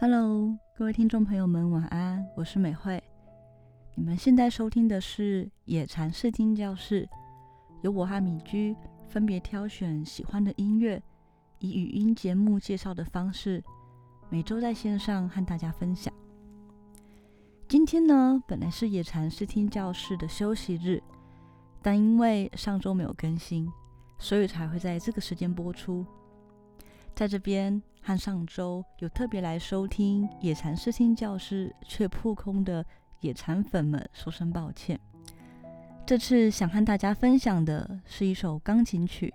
[0.00, 3.02] Hello，各位听众朋友们，晚安，我是美惠。
[3.96, 7.08] 你们现在收听的是野禅视听教室，
[7.82, 8.76] 由我和米居
[9.08, 11.02] 分别挑选喜欢的音乐，
[11.58, 13.60] 以语音节目介绍的方式，
[14.30, 16.14] 每周在线上和大家分享。
[17.66, 21.02] 今天呢，本来是野禅视听教室的休息日，
[21.82, 23.68] 但因为上周没有更新，
[24.16, 26.06] 所以才会在这个时间播出。
[27.18, 32.86] 在这边和上周有特别来收听野禅视听教室却扑空的
[33.22, 35.00] 野禅粉们说声抱歉。
[36.06, 39.34] 这次想和大家分享的是一首钢琴曲，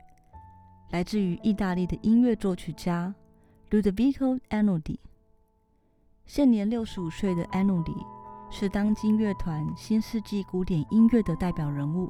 [0.92, 3.14] 来自于意大利的音乐作曲家
[3.70, 5.00] Ludovico a n o d i。
[6.26, 7.96] 现年六十五岁的 a n o d i
[8.50, 12.10] 是当今乐团新世纪古典音乐的代表人物。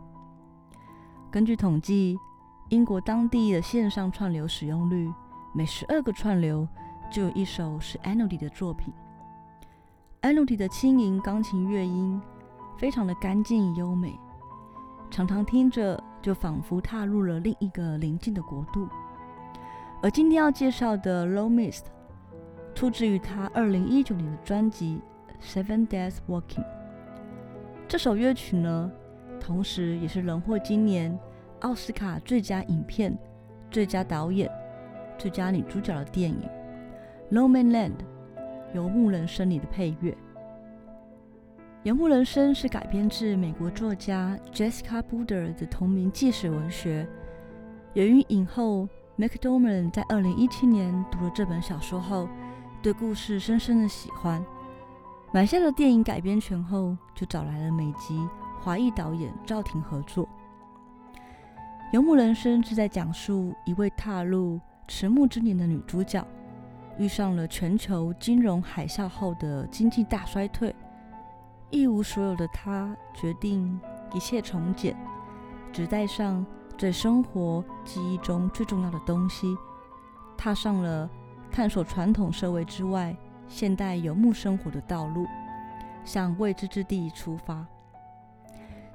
[1.31, 2.16] 根据统计，
[2.69, 5.11] 英国当地的线上串流使用率。
[5.55, 6.67] 每十二个串流
[7.12, 8.91] 就有一首是 a n o d y 的作品。
[10.21, 12.19] a n o d y 的轻盈钢琴乐音
[12.75, 14.19] 非常的干净优美，
[15.11, 18.89] 常常听着就仿佛踏入了另一个宁静的国度。
[20.02, 21.81] 而今天要介绍的《Low Mist》
[22.73, 24.99] 出自于他二零一九年的专辑
[25.64, 26.64] 《Seven Days Walking》。
[27.88, 28.92] 这首乐曲呢，
[29.39, 31.16] 同时也是荣获今年
[31.61, 33.16] 奥斯卡最佳影片、
[33.70, 34.52] 最佳导演。
[35.23, 36.41] 最佳女主角的电影
[37.29, 37.91] 《No Man Land》
[38.73, 40.13] 游牧人生里的配乐。
[41.83, 47.07] 游牧人生是改编自美国作家 Jessica Buder 的同名纪实文学。
[47.93, 48.85] 由于影后
[49.17, 52.27] McDormand 在二零一七年读了这本小说后，
[52.81, 54.45] 对故事深深的喜欢，
[55.31, 58.19] 买下了电影改编权后，就找来了美籍
[58.59, 60.27] 华裔导演赵婷合作。
[61.93, 66.26] 游牧人生是在讲述一位踏入迟暮之年的女主角
[66.98, 70.76] 遇上了全球金融海啸后的经济大衰退，
[71.70, 73.80] 一无所有的她决定
[74.14, 74.95] 一切从简，
[75.72, 76.45] 只带上
[76.77, 79.55] 在生活记忆中最重要的东西，
[80.38, 81.10] 踏上了
[81.52, 83.16] 探索传统社会之外
[83.48, 85.26] 现代游牧生活的道路，
[86.04, 87.66] 向未知之地出发。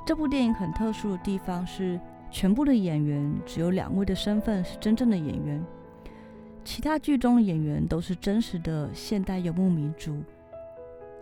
[0.06, 1.98] 这部电影很特殊的地方是，
[2.30, 5.64] 全部的演员只有两位的身份是真正的演员。
[6.68, 10.22] 其他剧中的演员都是真实的现代游牧民族。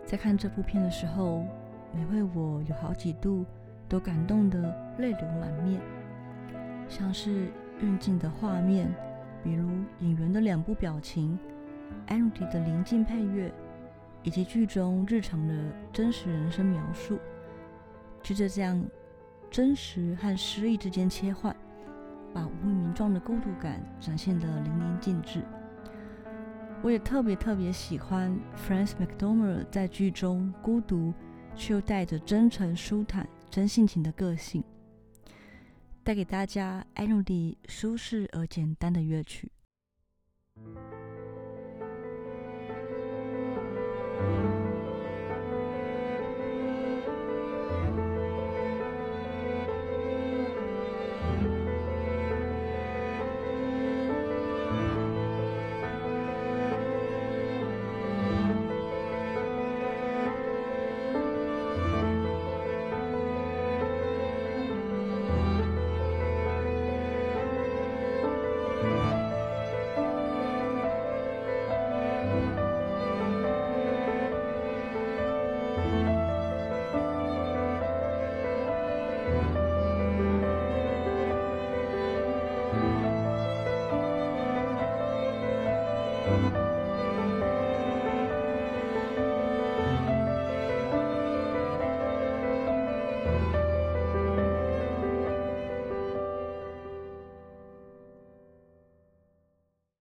[0.05, 1.45] 在看这部片的时候，
[1.93, 3.45] 每位我有好几度
[3.87, 4.59] 都感动得
[4.97, 5.79] 泪流满面。
[6.89, 7.47] 像是
[7.79, 8.93] 运镜的画面，
[9.41, 9.69] 比如
[10.01, 11.39] 演员的两部表情，
[12.07, 13.49] 安迪的临近配乐，
[14.23, 15.55] 以及剧中日常的
[15.93, 17.17] 真实人生描述，
[18.21, 18.83] 就这样
[19.49, 21.55] 真实和诗意之间切换。
[22.37, 25.43] 把无名状的孤独感展现的淋漓尽致。
[26.83, 31.11] 我也特别特别喜欢 frans McDormand 在剧中孤独
[31.55, 34.63] 却又带着真诚舒坦真性情的个性
[36.03, 39.51] 带给大家 lndy 舒适而简单的乐曲。